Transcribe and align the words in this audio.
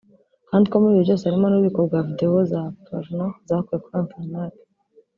kandi 0.49 0.65
ko 0.71 0.75
muri 0.81 0.93
ibyo 0.95 1.03
byose 1.05 1.23
harimo 1.27 1.47
n’ububiko 1.47 1.79
bwa 1.87 1.99
videwo 2.07 2.39
za 2.51 2.61
«porno» 2.85 3.25
zakuwe 3.47 3.77
kuri 3.83 3.99
internet 4.03 4.53